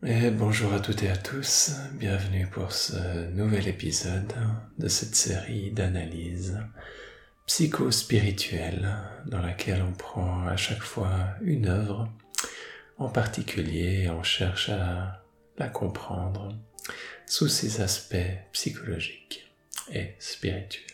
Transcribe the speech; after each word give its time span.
Bonjour 0.00 0.72
à 0.72 0.78
toutes 0.78 1.02
et 1.02 1.10
à 1.10 1.16
tous, 1.16 1.72
bienvenue 1.94 2.46
pour 2.46 2.70
ce 2.70 3.28
nouvel 3.32 3.66
épisode 3.66 4.32
de 4.78 4.86
cette 4.86 5.16
série 5.16 5.72
d'analyses 5.72 6.56
psycho-spirituelles 7.46 8.94
dans 9.26 9.42
laquelle 9.42 9.82
on 9.82 9.90
prend 9.90 10.46
à 10.46 10.56
chaque 10.56 10.84
fois 10.84 11.10
une 11.40 11.66
œuvre 11.66 12.08
en 12.98 13.08
particulier 13.08 14.08
on 14.08 14.22
cherche 14.22 14.68
à 14.68 15.24
la 15.58 15.68
comprendre 15.68 16.54
sous 17.26 17.48
ses 17.48 17.80
aspects 17.80 18.36
psychologiques 18.52 19.50
et 19.92 20.14
spirituels. 20.20 20.86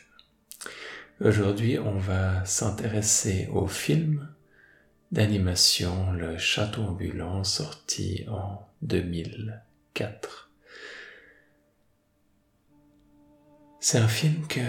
Aujourd'hui, 1.20 1.78
on 1.78 1.98
va 1.98 2.42
s'intéresser 2.46 3.50
au 3.52 3.66
film 3.66 4.26
d'animation 5.12 6.10
Le 6.12 6.38
Château 6.38 6.82
ambulant 6.82 7.44
sorti 7.44 8.24
en 8.28 8.66
2004. 8.84 10.50
C'est 13.80 13.98
un 13.98 14.08
film 14.08 14.46
que 14.46 14.60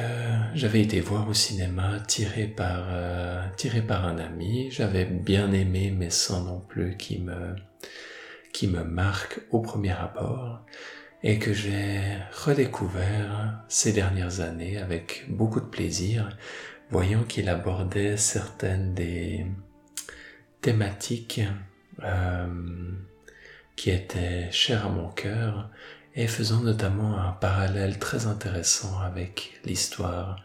j'avais 0.56 0.82
été 0.82 1.00
voir 1.00 1.30
au 1.30 1.34
cinéma 1.34 2.02
tiré 2.06 2.48
par, 2.48 2.88
euh, 2.90 3.42
un 3.90 4.18
ami. 4.18 4.70
J'avais 4.72 5.06
bien 5.06 5.54
aimé 5.54 5.94
mais 5.96 6.10
sans 6.10 6.44
non 6.44 6.60
plus 6.60 6.98
qui 6.98 7.20
me, 7.20 8.84
marque 8.84 9.40
au 9.52 9.62
premier 9.62 9.94
abord 9.94 10.66
et 11.24 11.40
que 11.40 11.54
j'ai 11.54 12.02
redécouvert 12.44 13.64
ces 13.70 13.94
dernières 13.94 14.42
années 14.42 14.78
avec 14.78 15.26
beaucoup 15.30 15.62
de 15.62 15.66
plaisir, 15.66 16.30
voyant 16.92 17.24
qu'il 17.24 17.48
abordait 17.48 18.18
certaines 18.18 18.94
des, 18.94 19.46
thématique 20.66 21.42
euh, 22.04 22.48
qui 23.76 23.90
était 23.90 24.52
chère 24.52 24.86
à 24.86 24.90
mon 24.90 25.10
cœur 25.10 25.70
et 26.16 26.28
faisant 26.28 26.62
notamment 26.62 27.18
un 27.18 27.32
parallèle 27.32 28.00
très 28.00 28.26
intéressant 28.26 29.00
avec 29.00 29.60
l'histoire 29.66 30.38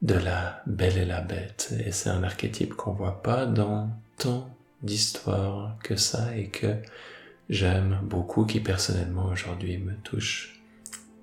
de 0.00 0.14
la 0.14 0.62
Belle 0.66 0.98
et 0.98 1.04
la 1.04 1.20
Bête. 1.20 1.74
Et 1.84 1.92
c'est 1.92 2.10
un 2.10 2.22
archétype 2.22 2.74
qu'on 2.74 2.92
voit 2.92 3.22
pas 3.22 3.46
dans 3.46 3.90
tant 4.16 4.48
d'histoires 4.82 5.76
que 5.82 5.96
ça 5.96 6.36
et 6.36 6.48
que 6.48 6.76
j'aime 7.48 8.00
beaucoup, 8.02 8.44
qui 8.46 8.60
personnellement 8.60 9.26
aujourd'hui 9.26 9.78
me 9.78 9.94
touche 9.96 10.60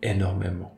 énormément. 0.01 0.75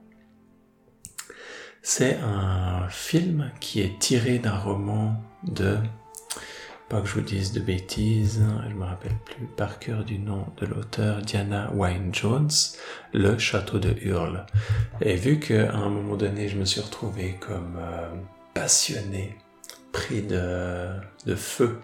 C'est 1.83 2.17
un 2.17 2.87
film 2.89 3.51
qui 3.59 3.81
est 3.81 3.99
tiré 3.99 4.39
d'un 4.39 4.57
roman 4.57 5.21
de 5.43 5.77
pas 6.91 6.99
que 6.99 7.07
je 7.07 7.13
vous 7.13 7.21
dise 7.21 7.53
de 7.53 7.61
bêtises, 7.61 8.43
je 8.69 8.75
me 8.75 8.83
rappelle 8.83 9.15
plus 9.23 9.45
par 9.45 9.79
cœur 9.79 10.03
du 10.03 10.19
nom 10.19 10.45
de 10.57 10.65
l'auteur 10.65 11.21
Diana 11.21 11.71
Wynne 11.73 12.13
Jones, 12.13 12.49
Le 13.13 13.37
Château 13.37 13.79
de 13.79 13.95
Hurle. 14.01 14.45
Et 14.99 15.15
vu 15.15 15.39
qu'à 15.39 15.73
un 15.73 15.87
moment 15.87 16.17
donné, 16.17 16.49
je 16.49 16.57
me 16.57 16.65
suis 16.65 16.81
retrouvé 16.81 17.37
comme 17.39 17.77
euh, 17.79 18.09
passionné, 18.53 19.37
pris 19.93 20.21
de, 20.21 20.89
feu 21.37 21.79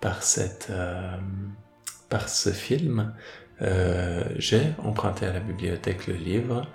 par 0.00 0.24
cette, 0.24 0.66
euh, 0.70 1.16
ce 2.26 2.50
film, 2.50 3.14
euh, 3.62 4.24
j'ai 4.36 4.74
emprunté 4.82 5.26
à 5.26 5.32
la 5.32 5.40
bibliothèque 5.40 6.08
le 6.08 6.14
livre 6.14 6.66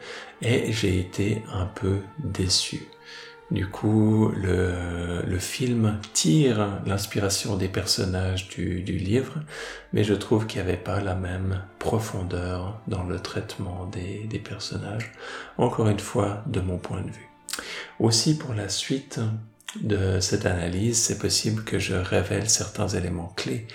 et 0.41 0.71
j'ai 0.71 0.97
été 0.97 1.43
un 1.51 1.65
peu 1.65 1.97
déçu. 2.23 2.87
Du 3.51 3.67
coup, 3.67 4.31
le, 4.35 5.37
film 5.39 5.99
tire 6.13 6.81
l'inspiration 6.85 7.57
des 7.57 7.67
personnages 7.67 8.47
du, 8.47 8.81
livre, 8.81 9.35
mais 9.93 10.03
je 10.03 10.13
trouve 10.13 10.47
qu'il 10.47 10.61
n'y 10.61 10.67
avait 10.67 10.77
pas 10.77 11.01
la 11.01 11.13
même 11.13 11.61
profondeur 11.77 12.81
dans 12.87 13.03
le 13.03 13.19
traitement 13.19 13.85
des, 13.85 14.25
des 14.29 14.39
personnages, 14.39 15.11
encore 15.57 15.89
une 15.89 15.99
fois, 15.99 16.43
de 16.47 16.61
mon 16.61 16.77
point 16.77 17.01
de 17.01 17.11
vue. 17.11 17.29
Aussi, 17.99 18.37
pour 18.37 18.53
la 18.53 18.69
suite 18.69 19.19
de 19.81 20.19
cette 20.19 20.45
analyse, 20.45 20.97
c'est 20.97 21.19
possible 21.19 21.63
que 21.63 21.79
je 21.79 21.95
révèle 21.95 22.49
certains 22.49 22.87
éléments 22.87 23.33
clés 23.35 23.67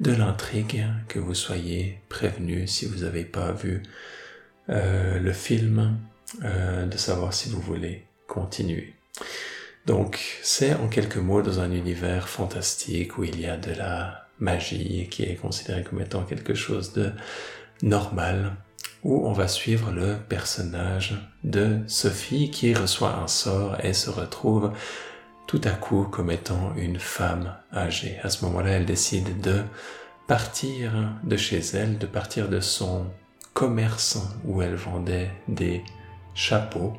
de 0.00 0.12
l'intrigue, 0.12 0.84
que 1.08 1.18
vous 1.18 1.34
soyez 1.34 2.00
prévenus 2.08 2.70
si 2.70 2.86
vous 2.86 3.04
n'avez 3.04 3.24
pas 3.24 3.52
vu 3.52 3.82
euh, 4.68 5.18
le 5.18 5.32
film, 5.32 5.98
euh, 6.42 6.86
de 6.86 6.96
savoir 6.96 7.32
si 7.32 7.48
vous 7.48 7.60
voulez 7.60 8.04
continuer. 8.26 8.94
Donc, 9.86 10.38
c'est 10.42 10.74
en 10.74 10.88
quelques 10.88 11.18
mots 11.18 11.42
dans 11.42 11.60
un 11.60 11.70
univers 11.70 12.28
fantastique 12.28 13.18
où 13.18 13.24
il 13.24 13.38
y 13.40 13.46
a 13.46 13.56
de 13.56 13.72
la 13.72 14.28
magie 14.38 15.08
qui 15.10 15.24
est 15.24 15.36
considérée 15.36 15.84
comme 15.84 16.00
étant 16.00 16.22
quelque 16.22 16.54
chose 16.54 16.92
de 16.94 17.12
normal, 17.82 18.56
où 19.02 19.26
on 19.26 19.32
va 19.32 19.46
suivre 19.46 19.92
le 19.92 20.16
personnage 20.28 21.14
de 21.44 21.80
Sophie 21.86 22.50
qui 22.50 22.72
reçoit 22.72 23.16
un 23.16 23.28
sort 23.28 23.76
et 23.84 23.92
se 23.92 24.08
retrouve 24.08 24.72
tout 25.46 25.60
à 25.64 25.70
coup 25.70 26.04
comme 26.04 26.30
étant 26.30 26.74
une 26.76 26.98
femme 26.98 27.54
âgée. 27.72 28.18
À 28.22 28.30
ce 28.30 28.46
moment-là, 28.46 28.70
elle 28.70 28.86
décide 28.86 29.42
de 29.42 29.62
partir 30.26 30.92
de 31.22 31.36
chez 31.36 31.60
elle, 31.74 31.98
de 31.98 32.06
partir 32.06 32.48
de 32.48 32.60
son 32.60 33.06
commerce 33.52 34.18
où 34.46 34.62
elle 34.62 34.74
vendait 34.74 35.30
des 35.48 35.84
chapeaux 36.34 36.94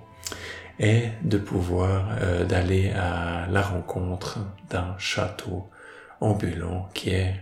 et 0.79 1.09
de 1.23 1.37
pouvoir 1.37 2.17
euh, 2.21 2.43
d'aller 2.43 2.91
à 2.91 3.47
la 3.47 3.61
rencontre 3.61 4.39
d'un 4.69 4.95
château 4.97 5.69
ambulant 6.19 6.89
qui 6.93 7.11
est 7.11 7.35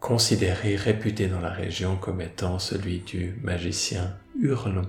considéré, 0.00 0.76
réputé 0.76 1.28
dans 1.28 1.40
la 1.40 1.50
région 1.50 1.96
comme 1.96 2.20
étant 2.20 2.58
celui 2.58 3.00
du 3.00 3.38
magicien 3.42 4.16
Hurle, 4.40 4.82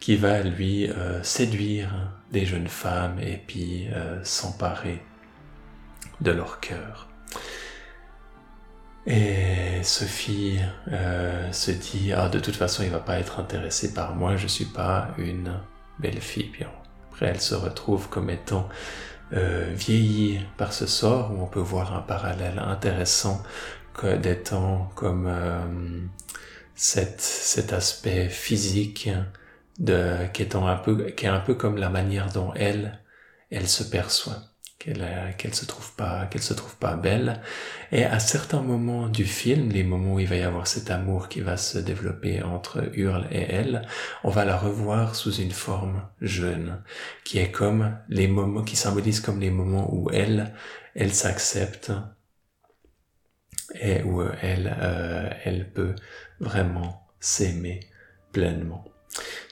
qui 0.00 0.16
va 0.16 0.40
lui 0.40 0.88
euh, 0.88 1.22
séduire 1.22 2.12
des 2.32 2.46
jeunes 2.46 2.68
femmes 2.68 3.18
et 3.20 3.36
puis 3.46 3.86
euh, 3.92 4.22
s'emparer 4.24 5.02
de 6.20 6.30
leur 6.30 6.60
cœur. 6.60 7.08
Et 9.06 9.82
Sophie 9.82 10.58
se 11.52 11.70
dit 11.70 12.14
ah 12.16 12.30
de 12.30 12.38
toute 12.38 12.56
façon 12.56 12.82
il 12.84 12.88
va 12.88 13.00
pas 13.00 13.18
être 13.18 13.38
intéressé 13.38 13.92
par 13.92 14.14
moi 14.14 14.36
je 14.36 14.46
suis 14.46 14.64
pas 14.64 15.08
une 15.18 15.52
belle 15.98 16.20
fille. 16.20 16.66
Après, 17.10 17.26
elle 17.26 17.40
se 17.40 17.54
retrouve 17.54 18.08
comme 18.08 18.30
étant 18.30 18.68
euh, 19.32 19.72
vieillie 19.74 20.40
par 20.56 20.72
ce 20.72 20.86
sort, 20.86 21.32
où 21.32 21.42
on 21.42 21.46
peut 21.46 21.60
voir 21.60 21.94
un 21.94 22.02
parallèle 22.02 22.58
intéressant 22.58 23.42
d'étant 24.02 24.90
comme 24.96 25.26
euh, 25.28 25.60
cet, 26.74 27.20
cet 27.20 27.72
aspect 27.72 28.28
physique 28.28 29.08
de, 29.78 30.26
qui, 30.32 30.42
étant 30.42 30.66
un 30.66 30.76
peu, 30.76 31.10
qui 31.10 31.26
est 31.26 31.28
un 31.28 31.40
peu 31.40 31.54
comme 31.54 31.76
la 31.76 31.90
manière 31.90 32.30
dont 32.32 32.52
elle, 32.54 33.00
elle 33.50 33.68
se 33.68 33.84
perçoit 33.84 34.53
qu'elle 34.78 35.34
qu'elle 35.38 35.54
se 35.54 35.64
trouve 35.64 35.92
pas 35.94 36.26
qu'elle 36.26 36.42
se 36.42 36.54
trouve 36.54 36.76
pas 36.76 36.96
belle. 36.96 37.40
Et 37.92 38.04
à 38.04 38.18
certains 38.18 38.62
moments 38.62 39.08
du 39.08 39.24
film 39.24 39.70
les 39.70 39.84
moments 39.84 40.14
où 40.14 40.20
il 40.20 40.26
va 40.26 40.36
y 40.36 40.42
avoir 40.42 40.66
cet 40.66 40.90
amour 40.90 41.28
qui 41.28 41.40
va 41.40 41.56
se 41.56 41.78
développer 41.78 42.42
entre 42.42 42.90
Hurle 42.94 43.26
et 43.30 43.42
elle 43.42 43.86
on 44.24 44.30
va 44.30 44.44
la 44.44 44.56
revoir 44.56 45.14
sous 45.14 45.34
une 45.34 45.52
forme 45.52 46.08
jeune 46.20 46.82
qui 47.24 47.38
est 47.38 47.50
comme 47.50 47.96
les 48.08 48.28
moments 48.28 48.62
qui 48.62 48.76
symbolisent 48.76 49.20
comme 49.20 49.40
les 49.40 49.50
moments 49.50 49.94
où 49.94 50.10
elle 50.10 50.54
elle 50.94 51.12
s'accepte 51.12 51.92
et 53.80 54.02
où 54.02 54.22
elle 54.42 54.76
euh, 54.80 55.30
elle 55.44 55.72
peut 55.72 55.94
vraiment 56.40 57.08
s'aimer 57.20 57.80
pleinement 58.32 58.84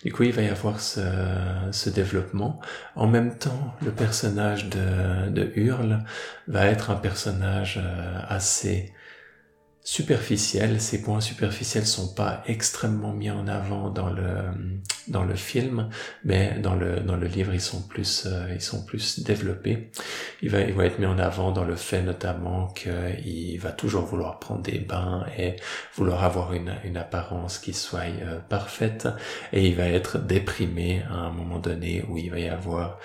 du 0.04 0.12
coup, 0.12 0.24
il 0.24 0.32
va 0.32 0.42
y 0.42 0.48
avoir 0.48 0.80
ce, 0.80 1.00
ce, 1.70 1.90
développement. 1.90 2.60
En 2.96 3.06
même 3.06 3.36
temps, 3.38 3.74
le 3.84 3.92
personnage 3.92 4.68
de, 4.68 5.30
de 5.30 5.52
Hurle 5.54 6.04
va 6.48 6.66
être 6.66 6.90
un 6.90 6.96
personnage 6.96 7.80
euh, 7.82 8.20
assez 8.28 8.92
superficiels, 9.84 10.80
ces 10.80 11.02
points 11.02 11.20
superficiels 11.20 11.86
sont 11.86 12.14
pas 12.14 12.42
extrêmement 12.46 13.12
mis 13.12 13.30
en 13.30 13.48
avant 13.48 13.90
dans 13.90 14.10
le 14.10 14.32
dans 15.08 15.24
le 15.24 15.34
film, 15.34 15.88
mais 16.24 16.56
dans 16.60 16.76
le 16.76 17.00
dans 17.00 17.16
le 17.16 17.26
livre 17.26 17.52
ils 17.52 17.60
sont 17.60 17.82
plus 17.82 18.26
euh, 18.26 18.46
ils 18.54 18.60
sont 18.60 18.84
plus 18.84 19.20
développés. 19.20 19.90
Il 20.40 20.50
va 20.50 20.60
il 20.60 20.72
va 20.74 20.86
être 20.86 21.00
mis 21.00 21.06
en 21.06 21.18
avant 21.18 21.50
dans 21.50 21.64
le 21.64 21.74
fait 21.74 22.02
notamment 22.02 22.68
qu'il 22.68 23.58
va 23.58 23.72
toujours 23.72 24.04
vouloir 24.04 24.38
prendre 24.38 24.62
des 24.62 24.78
bains 24.78 25.26
et 25.36 25.56
vouloir 25.96 26.22
avoir 26.22 26.52
une 26.52 26.74
une 26.84 26.96
apparence 26.96 27.58
qui 27.58 27.72
soit 27.72 28.02
euh, 28.02 28.38
parfaite 28.38 29.08
et 29.52 29.66
il 29.66 29.74
va 29.74 29.88
être 29.88 30.18
déprimé 30.18 31.02
à 31.10 31.14
un 31.14 31.30
moment 31.32 31.58
donné 31.58 32.04
où 32.08 32.16
il 32.18 32.30
va 32.30 32.38
y 32.38 32.48
avoir 32.48 32.98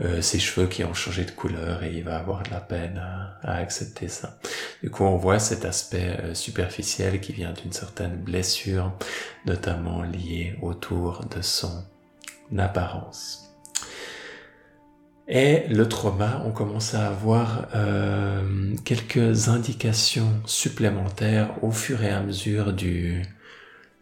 euh, 0.00 0.22
ses 0.22 0.38
cheveux 0.38 0.66
qui 0.66 0.84
ont 0.84 0.94
changé 0.94 1.24
de 1.24 1.30
couleur 1.30 1.82
et 1.82 1.92
il 1.92 2.02
va 2.02 2.16
avoir 2.18 2.42
de 2.42 2.50
la 2.50 2.60
peine 2.60 2.98
à, 3.42 3.56
accepter 3.56 4.08
ça. 4.08 4.38
Du 4.82 4.90
coup, 4.90 5.04
on 5.04 5.16
voit 5.16 5.38
cet 5.38 5.64
aspect 5.64 6.16
euh, 6.22 6.34
superficiel 6.34 7.20
qui 7.20 7.32
vient 7.32 7.52
d'une 7.52 7.72
certaine 7.72 8.16
blessure, 8.16 8.92
notamment 9.44 10.02
liée 10.02 10.56
autour 10.62 11.24
de 11.26 11.42
son 11.42 11.84
apparence. 12.56 13.50
Et 15.28 15.68
le 15.68 15.88
trauma, 15.88 16.42
on 16.46 16.50
commence 16.50 16.94
à 16.94 17.08
avoir 17.08 17.68
euh, 17.74 18.74
quelques 18.84 19.48
indications 19.48 20.40
supplémentaires 20.46 21.62
au 21.62 21.70
fur 21.70 22.02
et 22.02 22.10
à 22.10 22.22
mesure 22.22 22.72
du, 22.72 23.22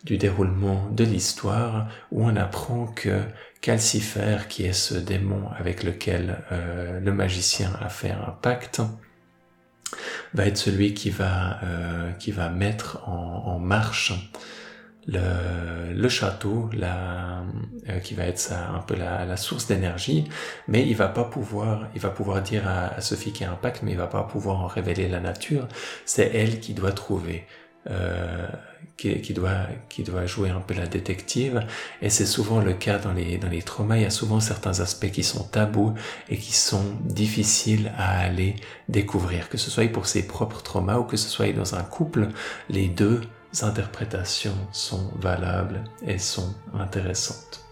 du 0.04 0.16
déroulement 0.16 0.88
de 0.90 1.04
l'histoire, 1.04 1.88
où 2.10 2.24
on 2.24 2.36
apprend 2.36 2.86
que 2.86 3.20
Calcifer, 3.60 4.48
qui 4.48 4.64
est 4.64 4.72
ce 4.72 4.94
démon 4.94 5.50
avec 5.58 5.82
lequel 5.82 6.38
euh, 6.52 7.00
le 7.00 7.12
magicien 7.12 7.70
a 7.80 7.88
fait 7.88 8.10
un 8.10 8.34
pacte, 8.40 8.80
va 10.32 10.46
être 10.46 10.56
celui 10.56 10.94
qui 10.94 11.10
va, 11.10 11.58
euh, 11.64 12.12
qui 12.12 12.30
va 12.30 12.48
mettre 12.48 13.06
en, 13.06 13.42
en 13.46 13.58
marche 13.58 14.12
le, 15.06 15.92
le 15.92 16.08
château, 16.08 16.70
euh, 16.74 17.98
qui 18.02 18.14
va 18.14 18.24
être 18.24 18.52
un 18.52 18.78
peu 18.78 18.94
la, 18.94 19.24
la 19.24 19.36
source 19.36 19.66
d'énergie, 19.66 20.28
mais 20.68 20.86
il 20.86 20.94
va 20.94 21.08
pas 21.08 21.24
pouvoir, 21.24 21.88
il 21.94 22.00
va 22.00 22.10
pouvoir 22.10 22.42
dire 22.42 22.68
à, 22.68 22.94
à 22.94 23.00
Sophie 23.00 23.32
qu'il 23.32 23.46
y 23.46 23.48
a 23.48 23.52
un 23.52 23.56
pacte, 23.56 23.82
mais 23.82 23.92
il 23.92 23.96
va 23.96 24.06
pas 24.06 24.22
pouvoir 24.22 24.60
en 24.60 24.66
révéler 24.66 25.08
la 25.08 25.20
nature. 25.20 25.66
C'est 26.04 26.30
elle 26.34 26.60
qui 26.60 26.74
doit 26.74 26.92
trouver, 26.92 27.46
euh, 27.88 28.46
qui, 28.96 29.32
doit, 29.32 30.26
jouer 30.26 30.50
un 30.50 30.60
peu 30.60 30.74
la 30.74 30.86
détective. 30.86 31.66
Et 32.02 32.10
c'est 32.10 32.26
souvent 32.26 32.60
le 32.60 32.74
cas 32.74 32.98
dans 32.98 33.12
les, 33.12 33.62
traumas. 33.62 33.96
Il 33.96 34.02
y 34.02 34.06
a 34.06 34.10
souvent 34.10 34.40
certains 34.40 34.80
aspects 34.80 35.10
qui 35.10 35.22
sont 35.22 35.44
tabous 35.44 35.94
et 36.28 36.36
qui 36.36 36.52
sont 36.52 36.84
difficiles 37.04 37.92
à 37.96 38.20
aller 38.20 38.56
découvrir, 38.88 39.48
que 39.48 39.58
ce 39.58 39.70
soit 39.70 39.88
pour 39.88 40.06
ses 40.06 40.26
propres 40.26 40.62
traumas 40.62 40.98
ou 40.98 41.04
que 41.04 41.16
ce 41.16 41.28
soit 41.28 41.52
dans 41.52 41.74
un 41.74 41.82
couple, 41.82 42.28
les 42.68 42.88
deux 42.88 43.22
interprétations 43.62 44.56
sont 44.72 45.10
valables 45.16 45.84
et 46.06 46.18
sont 46.18 46.54
intéressantes. 46.78 47.64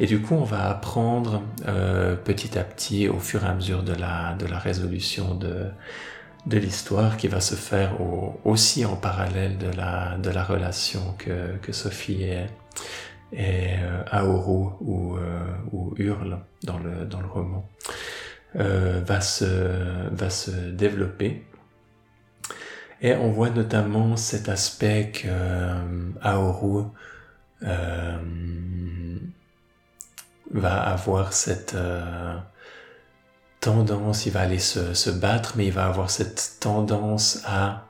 Et 0.00 0.06
du 0.06 0.20
coup, 0.20 0.34
on 0.34 0.44
va 0.44 0.70
apprendre 0.70 1.42
euh, 1.66 2.16
petit 2.16 2.58
à 2.58 2.64
petit, 2.64 3.08
au 3.08 3.18
fur 3.18 3.44
et 3.44 3.48
à 3.48 3.54
mesure 3.54 3.82
de 3.82 3.92
la 3.92 4.58
résolution 4.58 5.34
de, 5.34 5.66
de 6.46 6.58
l'histoire 6.58 7.16
qui 7.16 7.28
va 7.28 7.40
se 7.40 7.54
faire 7.54 7.98
aussi 8.44 8.84
en 8.84 8.96
parallèle 8.96 9.58
de 9.58 9.68
la, 9.68 10.16
de 10.18 10.30
la 10.30 10.42
relation 10.42 11.14
que, 11.18 11.56
que 11.58 11.72
Sophie 11.72 12.24
et, 12.24 12.46
et 13.32 13.76
euh, 13.78 14.02
Aoru 14.10 14.72
ou, 14.80 15.16
euh, 15.16 15.44
ou 15.72 15.94
Hurle 15.96 16.40
dans 16.64 16.78
le, 16.78 17.04
dans 17.04 17.20
le 17.20 17.28
roman 17.28 17.68
euh, 18.56 19.00
va, 19.04 19.20
se, 19.20 20.08
va 20.10 20.30
se 20.30 20.50
développer. 20.50 21.46
Et 23.00 23.14
on 23.14 23.30
voit 23.30 23.50
notamment 23.50 24.16
cet 24.16 24.48
aspect 24.48 25.10
que 25.12 25.26
euh, 25.28 26.10
Aoru 26.20 26.84
va 30.50 30.82
avoir 30.82 31.32
cette 31.32 31.76
tendance, 33.62 34.26
il 34.26 34.32
va 34.32 34.40
aller 34.40 34.58
se, 34.58 34.92
se, 34.92 35.08
battre, 35.08 35.54
mais 35.56 35.66
il 35.66 35.72
va 35.72 35.86
avoir 35.86 36.10
cette 36.10 36.56
tendance 36.60 37.40
à 37.46 37.86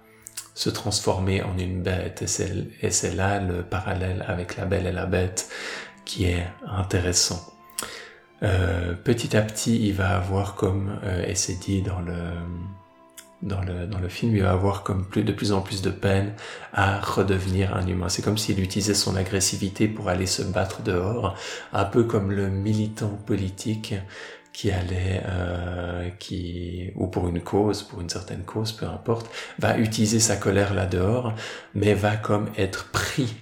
se 0.54 0.70
transformer 0.70 1.42
en 1.42 1.58
une 1.58 1.82
bête. 1.82 2.22
Et 2.82 2.90
c'est 2.90 3.14
là 3.14 3.40
le 3.40 3.62
parallèle 3.62 4.24
avec 4.28 4.56
la 4.56 4.66
belle 4.66 4.86
et 4.86 4.92
la 4.92 5.06
bête 5.06 5.48
qui 6.04 6.26
est 6.26 6.46
intéressant. 6.66 7.40
Euh, 8.42 8.92
petit 8.92 9.36
à 9.36 9.40
petit, 9.40 9.88
il 9.88 9.94
va 9.94 10.16
avoir 10.16 10.56
comme, 10.56 11.00
euh, 11.04 11.24
et 11.26 11.34
c'est 11.34 11.54
dit 11.54 11.82
dans 11.82 12.00
le 12.00 12.14
dans 13.42 13.60
le, 13.60 13.86
dans 13.86 13.98
le 13.98 14.08
film, 14.08 14.36
il 14.36 14.42
va 14.42 14.52
avoir 14.52 14.84
comme 14.84 15.04
plus, 15.04 15.24
de 15.24 15.32
plus 15.32 15.52
en 15.52 15.62
plus 15.62 15.82
de 15.82 15.90
peine 15.90 16.32
à 16.72 17.00
redevenir 17.00 17.74
un 17.74 17.84
humain. 17.88 18.08
C'est 18.08 18.22
comme 18.22 18.38
s'il 18.38 18.60
utilisait 18.60 18.94
son 18.94 19.16
agressivité 19.16 19.88
pour 19.88 20.08
aller 20.08 20.26
se 20.26 20.42
battre 20.42 20.82
dehors, 20.82 21.36
un 21.72 21.84
peu 21.84 22.04
comme 22.04 22.30
le 22.30 22.48
militant 22.50 23.18
politique 23.26 23.96
qui 24.52 24.70
allait, 24.70 25.22
euh, 25.26 26.08
qui, 26.18 26.92
ou 26.96 27.06
pour 27.06 27.28
une 27.28 27.40
cause, 27.40 27.82
pour 27.82 28.00
une 28.00 28.08
certaine 28.08 28.42
cause, 28.42 28.72
peu 28.72 28.86
importe, 28.86 29.30
va 29.58 29.78
utiliser 29.78 30.20
sa 30.20 30.36
colère 30.36 30.74
là 30.74 30.86
dehors, 30.86 31.34
mais 31.74 31.94
va 31.94 32.16
comme 32.16 32.50
être 32.56 32.90
pris 32.90 33.34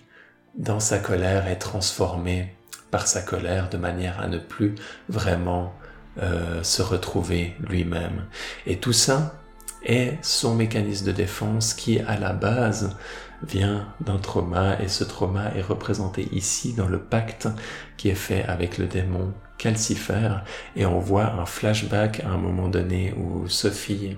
dans 0.55 0.81
sa 0.81 0.99
colère 0.99 1.49
et 1.49 1.59
transformé 1.59 2.55
par 2.91 3.07
sa 3.07 3.23
colère 3.23 3.69
de 3.69 3.77
manière 3.77 4.21
à 4.21 4.29
ne 4.29 4.39
plus 4.39 4.75
vraiment 5.09 5.75
euh, 6.23 6.63
se 6.63 6.83
retrouver 6.83 7.55
lui-même. 7.61 8.27
Et 8.67 8.79
tout 8.79 8.93
ça, 8.93 9.41
est 9.83 10.19
son 10.23 10.55
mécanisme 10.55 11.07
de 11.07 11.13
défense 11.13 11.75
qui, 11.75 12.01
à 12.01 12.19
la 12.19 12.33
base, 12.33 12.97
vient 13.43 13.87
d'un 14.01 14.19
trauma 14.19 14.81
et 14.81 14.89
ce 14.89 15.05
trauma 15.05 15.55
est 15.55 15.63
représenté 15.63 16.29
ici 16.33 16.73
dans 16.75 16.89
le 16.89 16.99
pacte 16.99 17.49
qui 17.97 18.09
est 18.09 18.15
fait 18.15 18.45
avec 18.45 18.79
le 18.79 18.87
démon 18.87 19.33
calcifère 19.59 20.45
et 20.77 20.87
on 20.87 20.99
voit 20.99 21.33
un 21.33 21.47
flashback 21.47 22.21
à 22.21 22.29
un 22.29 22.39
moment 22.39 22.69
donné 22.69 23.15
où 23.15 23.49
Sophie 23.49 24.17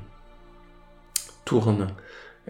tourne 1.45 1.89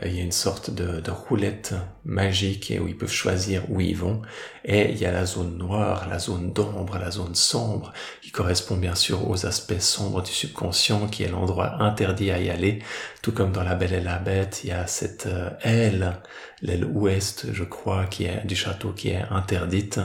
il 0.01 0.17
y 0.17 0.21
a 0.21 0.23
une 0.23 0.33
sorte 0.33 0.71
de, 0.71 1.01
de, 1.01 1.11
roulette 1.11 1.75
magique 2.05 2.73
où 2.81 2.89
ils 2.89 2.97
peuvent 2.97 3.13
choisir 3.13 3.71
où 3.71 3.81
ils 3.81 3.97
vont. 3.97 4.23
Et 4.65 4.91
il 4.91 4.99
y 4.99 5.05
a 5.05 5.13
la 5.13 5.27
zone 5.27 5.59
noire, 5.59 6.09
la 6.09 6.19
zone 6.19 6.53
d'ombre, 6.53 6.99
la 6.99 7.11
zone 7.11 7.35
sombre, 7.35 7.93
qui 8.23 8.31
correspond 8.31 8.77
bien 8.77 8.95
sûr 8.95 9.29
aux 9.29 9.45
aspects 9.45 9.81
sombres 9.81 10.23
du 10.23 10.31
subconscient, 10.31 11.09
qui 11.09 11.25
est 11.25 11.29
l'endroit 11.29 11.83
interdit 11.83 12.31
à 12.31 12.41
y 12.41 12.49
aller. 12.49 12.79
Tout 13.21 13.33
comme 13.33 13.53
dans 13.53 13.63
La 13.63 13.75
Belle 13.75 13.93
et 13.93 14.01
la 14.01 14.19
Bête, 14.19 14.63
il 14.65 14.71
y 14.71 14.73
a 14.73 14.87
cette 14.87 15.27
euh, 15.27 15.51
aile, 15.61 16.23
l'aile 16.63 16.87
ouest, 16.87 17.53
je 17.53 17.65
crois, 17.65 18.07
qui 18.07 18.25
est 18.25 18.47
du 18.47 18.57
château 18.57 18.93
qui 18.93 19.11
est 19.11 19.23
interdite. 19.31 20.01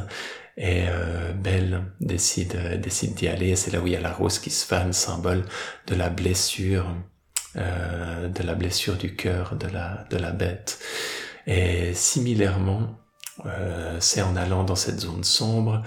Et 0.57 0.85
euh, 0.89 1.31
Belle 1.31 1.83
décide, 2.01 2.81
décide 2.81 3.13
d'y 3.13 3.29
aller. 3.29 3.55
C'est 3.55 3.71
là 3.71 3.79
où 3.79 3.87
il 3.87 3.93
y 3.93 3.95
a 3.95 4.01
la 4.01 4.11
rose 4.11 4.39
qui 4.39 4.49
se 4.49 4.65
fane, 4.65 4.91
symbole 4.91 5.45
de 5.87 5.95
la 5.95 6.09
blessure 6.09 6.93
euh, 7.57 8.27
de 8.29 8.43
la 8.43 8.55
blessure 8.55 8.97
du 8.97 9.15
cœur 9.15 9.55
de 9.55 9.67
la, 9.67 10.05
de 10.09 10.17
la 10.17 10.31
bête. 10.31 10.79
Et 11.47 11.93
similairement, 11.93 12.97
euh, 13.45 13.97
c'est 13.99 14.21
en 14.21 14.35
allant 14.35 14.63
dans 14.63 14.75
cette 14.75 14.99
zone 14.99 15.23
sombre 15.23 15.83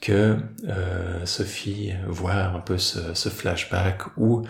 que 0.00 0.38
euh, 0.68 1.26
Sophie 1.26 1.92
voit 2.06 2.34
un 2.34 2.60
peu 2.60 2.78
ce, 2.78 3.28
flashback 3.28 4.02
où 4.16 4.42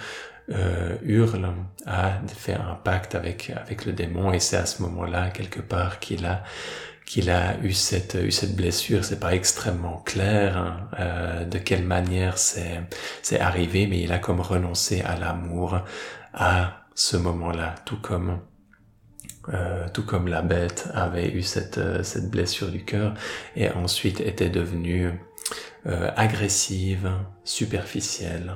euh, 0.51 0.97
Hurle 1.03 1.49
a 1.87 2.13
fait 2.37 2.55
un 2.55 2.75
pacte 2.75 3.15
avec 3.15 3.51
avec 3.51 3.87
le 3.87 3.93
démon 3.93 4.33
et 4.33 4.41
c'est 4.41 4.57
à 4.57 4.67
ce 4.67 4.83
moment-là 4.83 5.31
quelque 5.31 5.61
part 5.61 6.01
qu'il 6.01 6.27
a 6.27 6.43
qu'il 7.07 7.31
a 7.31 7.57
eu 7.63 7.73
cette 7.73 8.15
eu 8.15 8.31
cette 8.31 8.57
blessure 8.57 9.05
c'est 9.05 9.21
pas 9.21 9.35
extrêmement 9.35 10.03
clair 10.05 10.57
hein, 10.57 11.45
de 11.47 11.59
quelle 11.59 11.85
manière 11.85 12.37
c'est 12.37 12.83
c'est 13.23 13.41
arrivé 13.41 13.87
mais 13.87 14.01
il 14.01 14.13
a 14.13 14.19
comme 14.19 14.41
renoncé 14.41 15.01
à 15.03 15.17
l'amour 15.17 15.81
à 16.35 16.87
ce 16.95 17.17
moment-là, 17.17 17.75
tout 17.85 17.99
comme 18.01 18.41
euh, 19.53 19.89
tout 19.93 20.05
comme 20.05 20.29
la 20.29 20.41
bête 20.41 20.89
avait 20.95 21.31
eu 21.31 21.43
cette, 21.43 21.77
euh, 21.79 22.03
cette 22.03 22.31
blessure 22.31 22.71
du 22.71 22.83
cœur 22.85 23.13
et 23.57 23.69
ensuite 23.71 24.21
était 24.21 24.49
devenue 24.49 25.13
euh, 25.87 26.11
agressive, 26.17 27.11
superficielle 27.45 28.55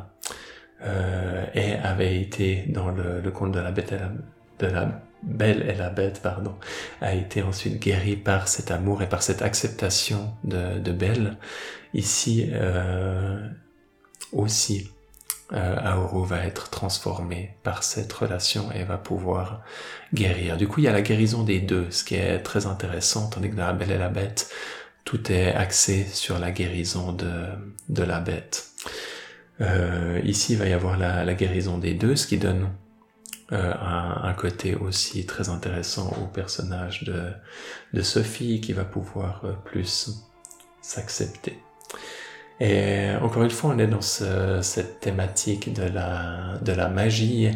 euh, 0.83 1.45
et 1.55 1.75
avait 1.75 2.19
été 2.21 2.65
dans 2.69 2.91
le, 2.91 3.21
le 3.21 3.31
conte 3.31 3.53
de 3.53 3.61
la 3.61 3.71
bête 3.71 3.93
et 3.93 3.99
la, 3.99 4.13
de 4.59 4.75
la 4.75 5.03
belle 5.23 5.69
et 5.69 5.75
la 5.75 5.91
bête 5.91 6.21
pardon 6.23 6.55
a 7.01 7.15
été 7.15 7.43
ensuite 7.43 7.81
guérie 7.81 8.17
par 8.17 8.49
cet 8.49 8.71
amour 8.71 9.03
et 9.03 9.09
par 9.09 9.23
cette 9.23 9.43
acceptation 9.43 10.33
de, 10.45 10.79
de 10.79 10.93
Belle. 10.93 11.37
Ici 11.95 12.49
euh, 12.53 13.47
aussi 14.33 14.91
euh, 15.53 15.77
Aoru 15.79 16.27
va 16.27 16.45
être 16.45 16.69
transformé 16.71 17.57
par 17.63 17.83
cette 17.83 18.13
relation 18.13 18.71
et 18.73 18.85
va 18.85 18.99
pouvoir 18.99 19.63
guérir. 20.13 20.57
Du 20.57 20.69
coup, 20.69 20.81
il 20.81 20.85
y 20.85 20.89
a 20.89 20.93
la 20.93 21.03
guérison 21.03 21.43
des 21.43 21.61
deux, 21.61 21.91
ce 21.91 22.05
qui 22.05 22.17
est 22.17 22.41
très 22.41 22.67
intéressant, 22.67 23.31
tandis 23.31 23.51
que 23.51 23.57
dans 23.57 23.67
La 23.67 23.73
Belle 23.73 23.93
et 23.93 23.99
la 23.99 24.09
Bête, 24.09 24.51
tout 25.09 25.33
est 25.33 25.55
axé 25.55 26.05
sur 26.05 26.39
la 26.39 26.51
guérison 26.51 27.13
de, 27.13 27.33
de 27.89 28.03
la 28.03 28.21
bête. 28.21 28.69
Euh, 29.63 30.21
ici, 30.23 30.53
il 30.53 30.59
va 30.59 30.69
y 30.69 30.75
avoir 30.75 30.99
la, 30.99 31.33
guérison 31.33 31.79
des 31.79 31.95
deux, 31.95 32.15
ce 32.15 32.27
qui 32.27 32.37
donne 32.37 32.69
euh, 33.53 33.73
un, 33.73 34.21
un, 34.25 34.35
côté 34.35 34.75
aussi 34.75 35.25
très 35.25 35.49
intéressant 35.49 36.15
au 36.23 36.27
personnage 36.27 37.05
de, 37.05 37.33
de 37.95 38.03
Sophie, 38.03 38.61
qui 38.61 38.75
va 38.75 38.85
pouvoir 38.85 39.41
euh, 39.47 39.53
plus 39.65 40.27
s'accepter. 40.83 41.59
Et 42.61 43.11
encore 43.23 43.45
une 43.45 43.51
fois, 43.51 43.73
on 43.75 43.79
est 43.79 43.87
dans 43.87 44.01
ce, 44.01 44.61
cette 44.63 45.01
thématique 45.01 45.73
de 45.73 45.85
la, 45.85 46.59
de 46.61 46.73
la 46.73 46.89
magie 46.89 47.51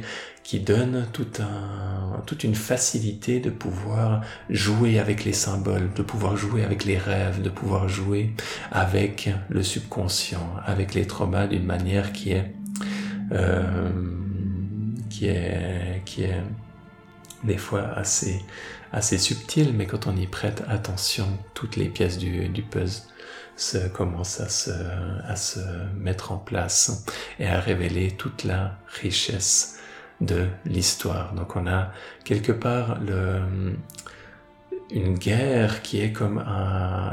qui 0.44 0.60
donne 0.60 1.06
tout 1.12 1.26
un, 1.40 2.20
toute 2.26 2.44
une 2.44 2.54
facilité 2.54 3.40
de 3.40 3.50
pouvoir 3.50 4.22
jouer 4.48 4.98
avec 4.98 5.24
les 5.24 5.32
symboles, 5.32 5.90
de 5.94 6.02
pouvoir 6.02 6.36
jouer 6.36 6.64
avec 6.64 6.84
les 6.84 6.98
rêves, 6.98 7.42
de 7.42 7.48
pouvoir 7.48 7.88
jouer 7.88 8.32
avec 8.70 9.30
le 9.48 9.62
subconscient, 9.62 10.54
avec 10.64 10.94
les 10.94 11.06
traumas 11.06 11.46
d'une 11.46 11.64
manière 11.64 12.12
qui 12.12 12.32
est, 12.32 12.52
euh, 13.32 14.00
qui 15.10 15.26
est, 15.26 16.02
qui 16.04 16.24
est 16.24 16.42
des 17.44 17.58
fois 17.58 17.88
assez, 17.96 18.40
assez 18.92 19.18
subtile, 19.18 19.72
mais 19.74 19.86
quand 19.86 20.06
on 20.06 20.16
y 20.16 20.26
prête 20.26 20.62
attention, 20.68 21.26
toutes 21.54 21.76
les 21.76 21.88
pièces 21.88 22.18
du, 22.18 22.48
du 22.48 22.62
puzzle 22.62 23.11
commence 23.92 24.40
à 24.40 24.48
se, 24.48 24.70
à 25.24 25.36
se 25.36 25.60
mettre 25.96 26.32
en 26.32 26.38
place 26.38 27.04
et 27.38 27.46
à 27.46 27.60
révéler 27.60 28.12
toute 28.12 28.44
la 28.44 28.78
richesse 29.00 29.78
de 30.20 30.46
l'histoire. 30.64 31.34
Donc 31.34 31.56
on 31.56 31.66
a 31.66 31.92
quelque 32.24 32.52
part 32.52 32.98
une 34.90 35.14
guerre 35.18 35.82
qui 35.82 36.00
est 36.00 36.12
comme 36.12 36.44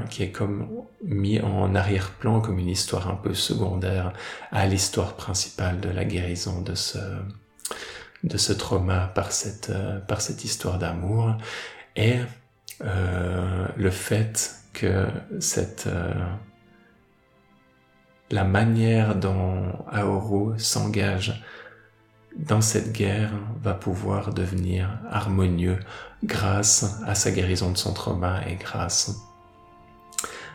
qui 0.10 0.24
est 0.24 0.32
comme 0.32 0.68
mis 1.04 1.40
en 1.40 1.74
arrière-plan 1.76 2.42
comme 2.42 2.60
une 2.60 2.70
histoire 2.70 3.10
un 3.10 3.16
peu 3.16 3.34
secondaire 3.34 4.14
à 4.52 4.68
l'histoire 4.68 5.16
principale 5.16 5.80
de 5.80 5.90
la 5.90 6.06
guérison 6.06 6.62
de 6.62 6.76
ce, 6.76 7.00
de 8.24 8.38
ce 8.38 8.54
trauma 8.54 9.12
par 9.16 9.32
cette, 9.32 9.72
par 10.08 10.22
cette 10.22 10.44
histoire 10.44 10.78
d'amour 10.78 11.38
et 11.96 12.18
euh, 12.84 13.68
le 13.76 13.92
fait 13.92 14.59
que 14.74 15.08
cette 15.40 15.88
euh, 15.88 16.14
la 18.32 18.44
manière 18.44 19.16
dont 19.16 19.72
Aoru 19.92 20.60
s'engage 20.60 21.44
dans 22.36 22.62
cette 22.62 22.92
guerre 22.92 23.32
va 23.62 23.74
pouvoir 23.74 24.34
devenir 24.34 25.00
harmonieux 25.10 25.80
grâce 26.24 27.02
à 27.06 27.16
sa 27.16 27.32
guérison 27.32 27.72
de 27.72 27.78
son 27.78 27.94
trauma 27.94 28.42
et 28.48 28.56
grâce 28.56 29.16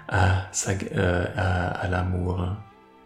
à, 0.08 0.46
euh, 0.68 1.26
à, 1.36 1.88
l'amour 1.88 2.46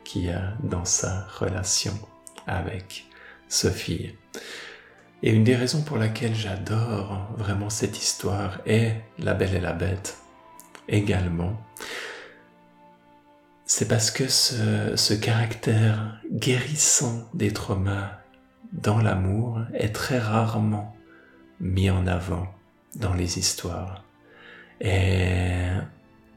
qu'il 0.05 0.31
a 0.31 0.53
dans 0.63 0.85
sa 0.85 1.27
relation 1.39 1.99
avec 2.47 3.07
Sophie. 3.49 4.15
Et 5.23 5.33
une 5.33 5.45
des 5.45 5.57
raisons 5.57 5.83
pour 5.83 5.97
laquelle 5.97 6.35
j'adore 6.35 7.29
vraiment 7.37 7.71
cette 7.71 7.99
histoire 7.99 8.61
est 8.67 9.01
La 9.19 9.35
Belle 9.35 9.55
et 9.55 9.61
la 9.61 9.73
Bête 9.73 10.19
également, 10.89 11.57
c'est 13.65 13.89
parce 13.89 14.11
que 14.11 14.29
ce, 14.29 14.97
ce 14.97 15.15
caractère 15.15 16.21
guérissant 16.31 17.29
des 17.35 17.53
traumas 17.53 18.19
dans 18.73 18.99
l'amour 18.99 19.61
est 19.75 19.95
très 19.95 20.19
rarement 20.19 20.97
mis 21.61 21.91
en 21.91 22.07
avant 22.07 22.47
dans 22.97 23.15
les 23.15 23.39
histoires. 23.39 24.05
Et 24.81 25.67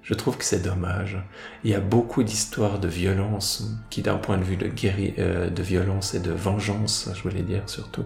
je 0.03 0.13
trouve 0.13 0.37
que 0.37 0.43
c'est 0.43 0.61
dommage. 0.61 1.17
Il 1.63 1.69
y 1.69 1.75
a 1.75 1.79
beaucoup 1.79 2.23
d'histoires 2.23 2.79
de 2.79 2.87
violence 2.87 3.71
qui, 3.89 4.01
d'un 4.01 4.17
point 4.17 4.37
de 4.37 4.43
vue 4.43 4.57
de, 4.57 4.67
guéri 4.67 5.13
euh, 5.19 5.49
de 5.49 5.63
violence 5.63 6.13
et 6.15 6.19
de 6.19 6.31
vengeance, 6.31 7.09
je 7.13 7.21
voulais 7.21 7.43
dire 7.43 7.63
surtout, 7.67 8.05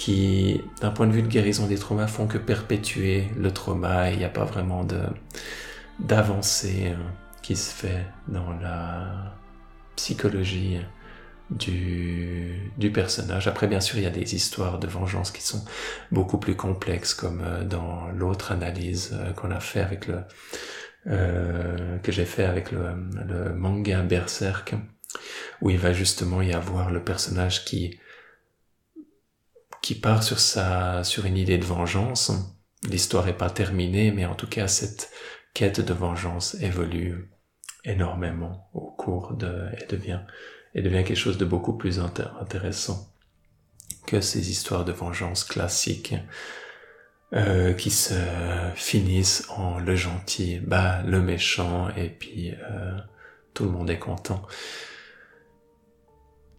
qui, 0.00 0.62
d'un 0.80 0.90
point 0.92 1.06
de 1.06 1.12
vue 1.12 1.20
de 1.20 1.28
guérison 1.28 1.66
des 1.66 1.76
traumas, 1.76 2.06
font 2.06 2.26
que 2.26 2.38
perpétuer 2.38 3.28
le 3.36 3.50
trauma. 3.52 4.10
Il 4.10 4.16
n'y 4.16 4.24
a 4.24 4.30
pas 4.30 4.46
vraiment 4.46 4.82
de 4.82 5.02
d'avancée 5.98 6.86
euh, 6.86 6.96
qui 7.42 7.54
se 7.54 7.70
fait 7.70 8.06
dans 8.26 8.50
la 8.62 9.34
psychologie 9.96 10.78
du, 11.50 12.72
du 12.78 12.90
personnage. 12.90 13.46
Après, 13.46 13.66
bien 13.66 13.80
sûr, 13.80 13.98
il 13.98 14.04
y 14.04 14.06
a 14.06 14.10
des 14.10 14.34
histoires 14.34 14.78
de 14.78 14.86
vengeance 14.86 15.30
qui 15.30 15.42
sont 15.42 15.62
beaucoup 16.10 16.38
plus 16.38 16.56
complexes, 16.56 17.12
comme 17.12 17.42
euh, 17.44 17.62
dans 17.64 18.08
l'autre 18.08 18.52
analyse 18.52 19.10
euh, 19.12 19.34
qu'on 19.34 19.50
a 19.50 19.60
fait 19.60 19.80
avec 19.80 20.06
le, 20.06 20.20
euh, 21.08 21.98
que 21.98 22.10
j'ai 22.10 22.24
fait 22.24 22.44
avec 22.44 22.72
le, 22.72 22.94
le 23.28 23.52
manga 23.52 24.00
Berserk, 24.00 24.74
où 25.60 25.68
il 25.68 25.76
va 25.76 25.92
justement 25.92 26.40
y 26.40 26.54
avoir 26.54 26.90
le 26.90 27.04
personnage 27.04 27.66
qui, 27.66 27.98
qui 29.82 29.94
part 29.94 30.22
sur 30.22 30.40
sa, 30.40 31.04
sur 31.04 31.26
une 31.26 31.36
idée 31.36 31.58
de 31.58 31.64
vengeance. 31.64 32.32
L'histoire 32.88 33.28
est 33.28 33.36
pas 33.36 33.50
terminée, 33.50 34.10
mais 34.10 34.26
en 34.26 34.34
tout 34.34 34.46
cas, 34.48 34.68
cette 34.68 35.10
quête 35.54 35.80
de 35.80 35.92
vengeance 35.92 36.54
évolue 36.60 37.30
énormément 37.84 38.68
au 38.74 38.90
cours 38.90 39.34
de, 39.34 39.68
et 39.80 39.86
devient 39.86 40.20
et 40.74 40.82
devient 40.82 41.02
quelque 41.04 41.16
chose 41.16 41.38
de 41.38 41.44
beaucoup 41.44 41.76
plus 41.76 41.98
intéressant 41.98 43.12
que 44.06 44.20
ces 44.20 44.50
histoires 44.50 44.84
de 44.84 44.92
vengeance 44.92 45.44
classiques 45.44 46.14
euh, 47.32 47.72
qui 47.74 47.90
se 47.90 48.14
finissent 48.74 49.46
en 49.50 49.78
le 49.78 49.96
gentil 49.96 50.60
bah 50.60 51.02
le 51.02 51.20
méchant 51.20 51.88
et 51.96 52.08
puis 52.08 52.52
euh, 52.52 52.98
tout 53.54 53.64
le 53.64 53.70
monde 53.70 53.90
est 53.90 53.98
content. 53.98 54.42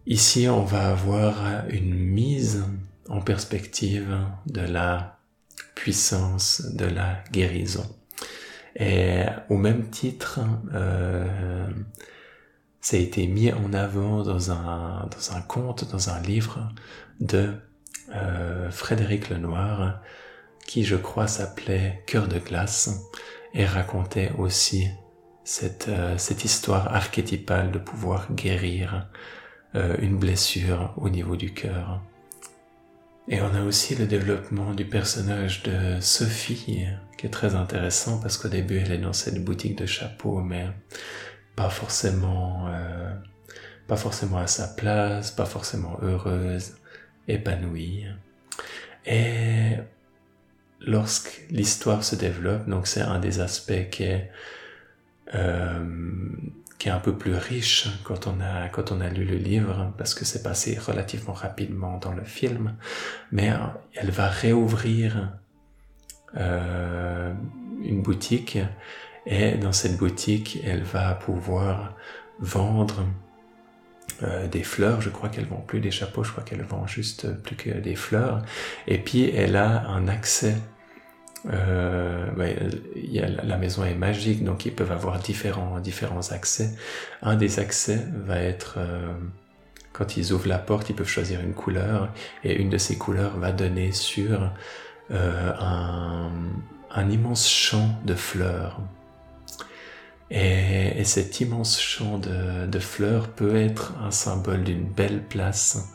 Ici, 0.06 0.48
on 0.48 0.64
va 0.64 0.88
avoir 0.90 1.68
une 1.68 1.94
mise 1.94 2.64
en 3.08 3.20
perspective 3.20 4.16
de 4.46 4.60
la 4.60 5.18
puissance 5.74 6.62
de 6.74 6.84
la 6.84 7.24
guérison. 7.32 7.86
Et 8.76 9.24
au 9.48 9.56
même 9.56 9.90
titre, 9.90 10.40
euh, 10.72 11.68
ça 12.80 12.96
a 12.96 13.00
été 13.00 13.26
mis 13.26 13.52
en 13.52 13.72
avant 13.72 14.22
dans 14.22 14.50
un, 14.50 15.08
conte, 15.46 15.90
dans 15.90 16.10
un 16.10 16.20
livre 16.20 16.68
de 17.20 17.52
euh, 18.14 18.70
Frédéric 18.70 19.28
Lenoir, 19.28 20.00
qui 20.66 20.84
je 20.84 20.96
crois 20.96 21.26
s'appelait 21.26 22.02
Cœur 22.06 22.28
de 22.28 22.38
glace, 22.38 22.90
et 23.54 23.66
racontait 23.66 24.32
aussi 24.38 24.88
cette, 25.44 25.88
euh, 25.88 26.16
cette 26.16 26.44
histoire 26.44 26.94
archétypale 26.94 27.70
de 27.72 27.78
pouvoir 27.78 28.32
guérir 28.32 29.08
une 29.74 30.18
blessure 30.18 30.92
au 30.98 31.08
niveau 31.08 31.34
du 31.34 31.54
cœur. 31.54 32.02
Et 33.28 33.40
on 33.40 33.54
a 33.54 33.62
aussi 33.62 33.94
le 33.94 34.06
développement 34.06 34.74
du 34.74 34.84
personnage 34.84 35.62
de 35.62 36.00
Sophie, 36.00 36.86
qui 37.16 37.26
est 37.26 37.30
très 37.30 37.54
intéressant 37.54 38.20
parce 38.20 38.36
qu'au 38.36 38.48
début 38.48 38.78
elle 38.78 38.92
est 38.92 38.98
dans 38.98 39.12
cette 39.12 39.42
boutique 39.42 39.78
de 39.78 39.86
chapeaux, 39.86 40.40
mais 40.40 40.66
pas 41.54 41.70
forcément, 41.70 42.66
euh, 42.68 43.14
pas 43.86 43.96
forcément 43.96 44.38
à 44.38 44.48
sa 44.48 44.66
place, 44.66 45.30
pas 45.30 45.44
forcément 45.44 45.98
heureuse, 46.02 46.74
épanouie. 47.28 48.06
Et 49.06 49.76
lorsque 50.80 51.44
l'histoire 51.50 52.02
se 52.02 52.16
développe, 52.16 52.68
donc 52.68 52.88
c'est 52.88 53.02
un 53.02 53.20
des 53.20 53.40
aspects 53.40 53.88
qui 53.90 54.04
est 54.04 54.30
euh, 55.34 55.84
qui 56.82 56.88
est 56.88 56.90
un 56.90 56.98
peu 56.98 57.14
plus 57.14 57.36
riche 57.36 57.86
quand 58.02 58.26
on 58.26 58.40
a 58.40 58.68
quand 58.68 58.90
on 58.90 59.00
a 59.00 59.08
lu 59.08 59.24
le 59.24 59.36
livre 59.36 59.92
parce 59.96 60.14
que 60.16 60.24
c'est 60.24 60.42
passé 60.42 60.76
relativement 60.76 61.32
rapidement 61.32 61.96
dans 61.98 62.10
le 62.12 62.24
film, 62.24 62.74
mais 63.30 63.52
elle 63.94 64.10
va 64.10 64.26
réouvrir 64.26 65.38
euh, 66.36 67.32
une 67.84 68.02
boutique 68.02 68.58
et 69.26 69.52
dans 69.52 69.70
cette 69.70 69.96
boutique, 69.96 70.58
elle 70.64 70.82
va 70.82 71.14
pouvoir 71.14 71.94
vendre 72.40 73.06
euh, 74.24 74.48
des 74.48 74.64
fleurs. 74.64 75.00
Je 75.02 75.10
crois 75.10 75.28
qu'elle 75.28 75.46
vend 75.46 75.60
plus 75.64 75.78
des 75.78 75.92
chapeaux, 75.92 76.24
je 76.24 76.32
crois 76.32 76.42
qu'elle 76.42 76.64
vend 76.64 76.88
juste 76.88 77.32
plus 77.44 77.54
que 77.54 77.70
des 77.70 77.94
fleurs. 77.94 78.42
Et 78.88 78.98
puis 78.98 79.30
elle 79.30 79.54
a 79.54 79.86
un 79.86 80.08
accès. 80.08 80.56
Euh, 81.46 82.11
la 82.36 83.56
maison 83.56 83.84
est 83.84 83.94
magique, 83.94 84.44
donc 84.44 84.66
ils 84.66 84.72
peuvent 84.72 84.92
avoir 84.92 85.18
différents 85.18 86.30
accès. 86.30 86.70
Un 87.22 87.36
des 87.36 87.58
accès 87.58 88.06
va 88.12 88.40
être 88.40 88.74
euh, 88.78 89.12
quand 89.92 90.16
ils 90.16 90.32
ouvrent 90.32 90.48
la 90.48 90.58
porte, 90.58 90.90
ils 90.90 90.96
peuvent 90.96 91.08
choisir 91.08 91.40
une 91.40 91.54
couleur 91.54 92.12
et 92.44 92.54
une 92.60 92.70
de 92.70 92.78
ces 92.78 92.96
couleurs 92.96 93.38
va 93.38 93.52
donner 93.52 93.92
sur 93.92 94.50
euh, 95.10 95.52
un 96.94 97.10
immense 97.10 97.48
champ 97.48 97.88
de 98.04 98.14
fleurs 98.14 98.80
et, 100.34 101.04
cet 101.04 101.40
immense 101.40 101.78
champ 101.78 102.18
de, 102.18 102.78
fleurs 102.78 103.28
peut 103.28 103.54
être 103.56 103.92
un 104.02 104.10
symbole 104.10 104.64
d'une 104.64 104.84
belle 104.84 105.22
place 105.22 105.92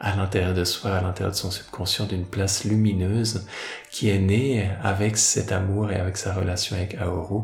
à 0.00 0.16
l'intérieur 0.16 0.54
de 0.54 0.64
soi, 0.64 0.92
à 0.92 1.02
l'intérieur 1.02 1.32
de 1.32 1.36
son 1.36 1.50
subconscient, 1.50 2.06
d'une 2.06 2.24
place 2.24 2.64
lumineuse 2.64 3.46
qui 3.90 4.08
est 4.08 4.18
née 4.18 4.68
avec 4.82 5.18
cet 5.18 5.52
amour 5.52 5.92
et 5.92 5.96
avec 5.96 6.16
sa 6.16 6.32
relation 6.32 6.74
avec 6.74 6.94
Aoru, 6.94 7.42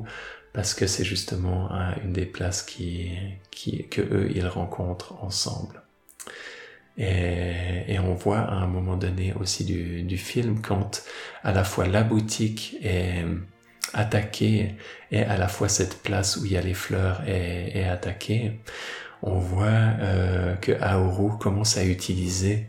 parce 0.55 0.73
que 0.73 0.87
c'est 0.87 1.05
justement 1.05 1.69
une 2.03 2.15
des 2.15 2.25
places 2.25 2.63
qui, 2.63 3.11
qui, 3.51 3.87
que 3.89 4.01
eux, 4.01 4.31
ils 4.35 4.47
rencontrent 4.47 5.23
ensemble. 5.23 5.83
Et, 6.97 7.99
on 7.99 8.15
voit 8.15 8.39
à 8.39 8.55
un 8.55 8.67
moment 8.67 8.97
donné 8.97 9.35
aussi 9.35 9.65
du, 9.65 10.03
du 10.03 10.17
film 10.17 10.63
quand 10.63 11.03
à 11.43 11.53
la 11.53 11.65
fois 11.65 11.87
la 11.87 12.03
boutique 12.03 12.77
est 12.83 13.25
attaqué 13.93 14.77
et 15.11 15.23
à 15.23 15.37
la 15.37 15.49
fois 15.49 15.69
cette 15.69 16.03
place 16.03 16.37
où 16.37 16.47
il 16.47 16.53
y 16.53 16.57
a 16.57 16.63
les 16.63 16.75
fleurs 16.75 17.23
est 17.27 17.85
attaquée, 17.85 18.61
on 19.27 19.39
voit 19.39 19.67
euh, 19.67 20.55
que 20.57 20.73
Aoru 20.81 21.37
commence 21.39 21.77
à 21.77 21.85
utiliser 21.85 22.67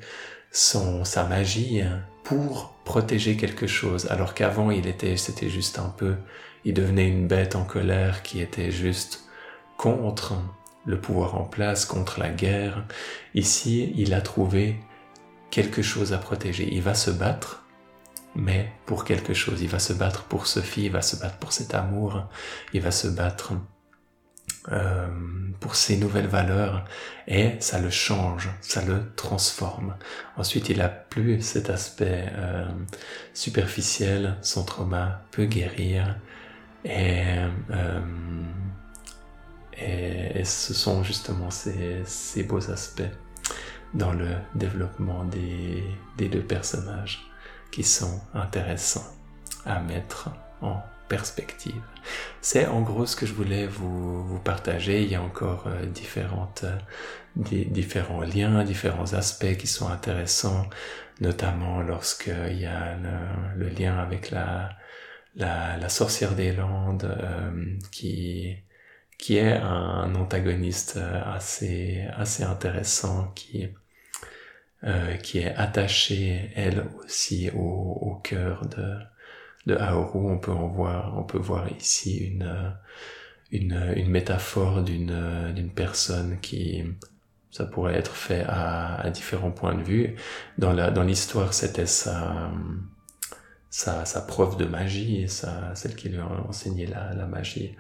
son 0.52 1.06
sa 1.06 1.24
magie 1.24 1.82
pour 2.24 2.74
protéger 2.84 3.38
quelque 3.38 3.68
chose, 3.68 4.08
alors 4.10 4.34
qu'avant 4.34 4.72
il 4.72 4.88
était 4.88 5.16
c'était 5.18 5.50
juste 5.50 5.80
un 5.80 5.90
peu, 5.90 6.16
il 6.66 6.74
devenait 6.74 7.08
une 7.08 7.28
bête 7.28 7.56
en 7.56 7.64
colère 7.64 8.24
qui 8.24 8.42
était 8.42 8.72
juste 8.72 9.30
contre 9.78 10.34
le 10.86 11.00
pouvoir 11.00 11.36
en 11.36 11.44
place, 11.44 11.86
contre 11.86 12.20
la 12.20 12.30
guerre. 12.30 12.86
Ici, 13.36 13.94
il 13.96 14.14
a 14.14 14.22
trouvé 14.22 14.78
quelque 15.52 15.82
chose 15.82 16.14
à 16.14 16.18
protéger. 16.18 16.68
Il 16.72 16.82
va 16.82 16.94
se 16.94 17.12
battre 17.12 17.68
mais 18.38 18.72
pour 18.86 19.04
quelque 19.04 19.34
chose. 19.34 19.62
Il 19.62 19.68
va 19.68 19.80
se 19.80 19.94
battre 19.94 20.24
pour 20.24 20.48
Sophie, 20.48 20.86
il 20.86 20.92
va 20.92 21.02
se 21.02 21.18
battre 21.18 21.38
pour 21.38 21.52
cet 21.52 21.74
amour, 21.74 22.24
il 22.74 22.82
va 22.82 22.92
se 22.92 23.08
battre 23.08 23.54
euh, 24.72 25.08
pour 25.62 25.76
ses 25.76 25.96
nouvelles 25.98 26.28
valeurs 26.28 26.84
et 27.26 27.54
ça 27.60 27.80
le 27.80 27.90
change, 27.90 28.50
ça 28.62 28.84
le 28.84 29.12
transforme. 29.16 29.96
Ensuite, 30.36 30.70
il 30.70 30.82
a 30.82 30.90
plus 30.90 31.42
cet 31.42 31.70
aspect 31.70 32.26
euh, 32.36 32.66
superficiel, 33.34 34.36
son 34.42 34.66
trauma 34.66 35.22
peut 35.32 35.46
guérir 35.46 36.18
et, 36.84 37.38
euh, 37.72 38.02
et, 39.78 40.44
ce 40.44 40.74
sont 40.74 41.02
justement 41.04 41.50
ces, 41.50 42.02
ces, 42.06 42.44
beaux 42.44 42.70
aspects 42.70 43.02
dans 43.94 44.12
le 44.12 44.30
développement 44.56 45.24
des, 45.24 45.84
des 46.18 46.28
deux 46.28 46.44
personnages 46.44 47.26
qui 47.72 47.84
sont 47.84 48.22
intéressants 48.34 49.08
à 49.66 49.80
mettre 49.80 50.30
en 50.62 50.82
perspective. 51.08 51.82
C'est 52.42 52.68
en 52.68 52.82
gros 52.82 53.06
ce 53.06 53.16
que 53.16 53.26
je 53.26 53.34
voulais 53.34 53.68
vous, 53.68 54.24
vous 54.24 54.40
partager. 54.40 55.04
Il 55.04 55.10
y 55.12 55.16
a 55.16 55.22
encore 55.22 55.68
euh, 55.68 55.86
différentes, 55.86 56.66
euh, 56.66 56.78
différents 57.36 58.22
liens, 58.22 58.64
différents 58.64 59.14
aspects 59.14 59.58
qui 59.58 59.68
sont 59.68 59.90
intéressants, 59.90 60.68
notamment 61.22 61.82
lorsqu'il 61.82 62.60
y 62.60 62.66
a 62.66 62.96
le, 62.98 63.66
le, 63.66 63.70
lien 63.70 63.98
avec 63.98 64.32
la, 64.32 64.70
la, 65.36 65.78
la 65.78 65.90
sorcière 65.90 66.36
des 66.36 66.54
Landes 66.54 67.06
euh, 67.06 67.78
qui, 67.92 68.56
qui 69.18 69.38
est 69.38 69.54
un 69.54 70.14
antagoniste 70.16 70.98
assez, 71.26 72.06
assez 72.16 72.44
intéressant 72.44 73.32
qui, 73.36 73.70
qui 75.24 75.40
est 75.40 75.56
attaché 75.56 76.52
elle 76.56 76.86
aussi 77.00 77.50
au, 77.50 77.58
au 77.60 78.16
cœur 78.24 78.68
de, 78.68 79.00
de 79.68 79.76
Aoru, 79.76 80.32
on 80.32 80.40
peut 80.40 80.52
en 80.52 80.68
voir, 80.68 81.18
on 81.18 81.24
peut 81.24 81.38
voir 81.38 81.72
ici 81.72 82.18
une, 82.18 82.74
une, 83.52 83.94
une 83.96 84.10
métaphore 84.10 84.82
d'une, 84.82 85.54
d'une 85.54 85.72
personne 85.72 86.40
qui, 86.42 86.84
ça 87.52 87.66
pourrait 87.66 87.96
être 87.96 88.16
fait 88.16 88.44
à, 88.48 88.96
à, 88.96 89.10
différents 89.10 89.52
points 89.52 89.76
de 89.76 89.84
vue. 89.84 90.16
Dans 90.58 90.74
la, 90.74 90.92
dans 90.92 91.04
l'histoire, 91.04 91.54
c'était 91.54 91.86
sa, 91.86 92.52
sa, 93.70 94.06
sa 94.06 94.22
prof 94.22 94.58
de 94.58 94.66
magie, 94.66 95.28
sa, 95.28 95.76
celle 95.76 95.96
qui 95.96 96.10
lui 96.10 96.20
a 96.20 96.28
enseigné 96.48 96.86
la, 96.88 97.14
la 97.14 97.26
magie 97.26 97.76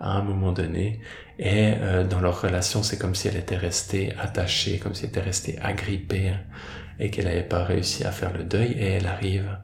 à 0.00 0.16
un 0.16 0.22
moment 0.22 0.52
donné. 0.52 1.00
Et 1.38 1.74
euh, 1.78 2.04
dans 2.04 2.20
leur 2.20 2.40
relation, 2.40 2.82
c'est 2.82 2.98
comme 2.98 3.14
si 3.14 3.28
elle 3.28 3.36
était 3.36 3.56
restée 3.56 4.14
attachée, 4.18 4.78
comme 4.78 4.94
si 4.94 5.04
elle 5.04 5.10
était 5.10 5.20
restée 5.20 5.58
agrippée 5.60 6.34
et 6.98 7.10
qu'elle 7.10 7.26
n'avait 7.26 7.42
pas 7.42 7.64
réussi 7.64 8.04
à 8.04 8.12
faire 8.12 8.32
le 8.36 8.44
deuil 8.44 8.72
et 8.72 8.86
elle 8.92 9.06
arrive 9.06 9.58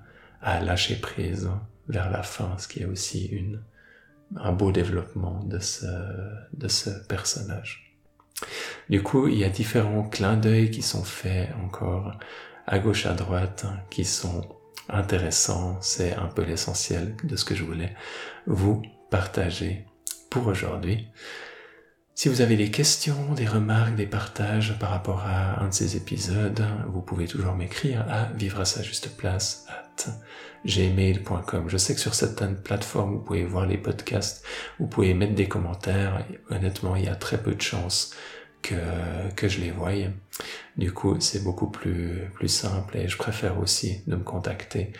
à 0.47 0.61
lâcher 0.61 0.95
prise 0.95 1.50
vers 1.88 2.09
la 2.09 2.23
fin, 2.23 2.57
ce 2.57 2.69
qui 2.69 2.81
est 2.81 2.87
aussi 2.87 3.45
un 4.37 4.53
beau 4.53 4.71
développement 4.71 5.43
de 5.43 5.59
ce, 5.59 5.87
de 6.53 6.69
ce 6.69 6.91
personnage. 7.09 7.99
Du 8.88 9.03
coup, 9.03 9.26
il 9.26 9.38
y 9.38 9.45
a 9.45 9.49
différents 9.49 10.05
clins 10.05 10.37
d'œil 10.37 10.71
qui 10.71 10.83
sont 10.83 11.03
faits 11.03 11.50
encore 11.65 12.12
à 12.69 12.79
gauche, 12.79 13.07
à 13.07 13.15
droite, 13.15 13.67
qui 13.91 14.05
sont 14.05 14.47
intéressants. 14.88 15.79
C'est 15.81 16.15
un 16.15 16.29
peu 16.29 16.43
l'essentiel 16.43 17.17
de 17.25 17.35
ce 17.35 17.45
que 17.45 17.57
je 17.57 17.65
voulais 17.65 17.97
vous 18.47 18.83
partager 19.11 19.85
pour 20.31 20.47
aujourd'hui. 20.47 21.09
Si 22.18 22.30
vous 22.30 22.40
avez 22.40 22.56
des 22.56 22.70
questions, 22.70 23.35
des 23.35 23.44
remarques, 23.44 23.94
des 23.94 24.06
partages 24.06 24.78
par 24.78 24.88
rapport 24.88 25.20
à 25.26 25.62
un 25.62 25.68
de 25.68 25.75
ces 25.75 25.99
épisodes, 25.99 26.64
vous 26.88 27.02
pouvez 27.02 27.26
toujours 27.26 27.52
m'écrire 27.52 28.06
à 28.08 28.32
vivre 28.32 28.58
à 28.58 28.64
sa 28.64 28.82
juste 28.82 29.14
place 29.18 29.66
at 29.68 30.06
gmail.com. 30.64 31.68
Je 31.68 31.76
sais 31.76 31.94
que 31.94 32.00
sur 32.00 32.14
certaines 32.14 32.56
plateformes, 32.56 33.16
vous 33.16 33.20
pouvez 33.20 33.44
voir 33.44 33.66
les 33.66 33.76
podcasts, 33.76 34.42
vous 34.78 34.87
pouvez 34.87 35.12
mettre 35.12 35.35
des 35.35 35.46
commentaires. 35.46 36.25
honnêtement, 36.49 36.96
il 36.96 37.04
y 37.04 37.08
a 37.08 37.16
très 37.16 37.37
peu 37.37 37.54
de 37.54 37.61
chances 37.61 38.14
que, 38.62 38.75
je 39.46 39.61
les 39.61 39.70
voie. 39.70 39.92
Du 40.78 40.92
coup, 40.92 41.20
c'est 41.20 41.44
beaucoup 41.44 41.70
plus 41.70 42.30
simple 42.46 42.96
et 42.96 43.08
je 43.08 43.18
préfère 43.18 43.58
aussi 43.58 44.00
de 44.06 44.16
me 44.16 44.25
contacter 44.25 44.94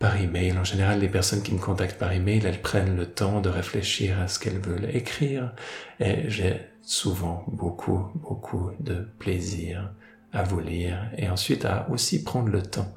par 0.00 0.16
email. 0.16 0.58
En 0.58 0.64
général, 0.64 0.98
les 0.98 1.08
personnes 1.08 1.42
qui 1.42 1.54
me 1.54 1.60
contactent 1.60 1.98
par 1.98 2.12
email, 2.12 2.44
elles 2.44 2.60
prennent 2.60 2.96
le 2.96 3.06
temps 3.06 3.40
de 3.40 3.48
réfléchir 3.48 4.18
à 4.18 4.26
ce 4.26 4.40
qu'elles 4.40 4.58
veulent 4.58 4.90
écrire 4.92 5.52
et 6.00 6.28
j'ai 6.28 6.56
souvent 6.82 7.44
beaucoup, 7.46 8.08
beaucoup 8.14 8.72
de 8.80 9.06
plaisir 9.20 9.92
à 10.32 10.42
vous 10.42 10.58
lire 10.58 11.08
et 11.16 11.28
ensuite 11.28 11.64
à 11.64 11.86
aussi 11.90 12.24
prendre 12.24 12.48
le 12.48 12.62
temps 12.62 12.92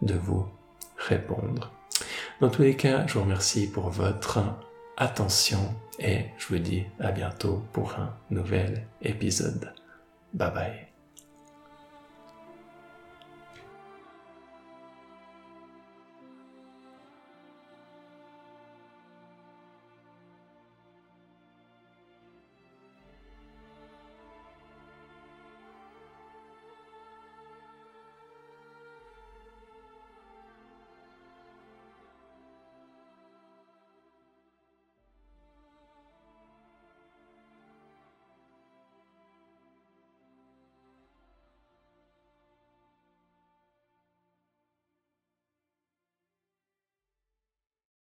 de 0.00 0.14
vous 0.14 0.46
répondre. 0.96 1.72
Dans 2.40 2.48
tous 2.48 2.62
les 2.62 2.76
cas, 2.76 3.06
je 3.06 3.14
vous 3.14 3.22
remercie 3.22 3.70
pour 3.70 3.90
votre 3.90 4.38
attention 4.96 5.74
et 5.98 6.26
je 6.38 6.46
vous 6.48 6.58
dis 6.58 6.84
à 7.00 7.10
bientôt 7.10 7.62
pour 7.72 7.98
un 7.98 8.14
nouvel 8.30 8.86
épisode. 9.02 9.72
Bye 10.32 10.52
bye. 10.54 10.83